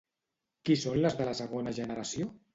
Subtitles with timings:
[0.69, 2.33] Qui són les de la segona generació?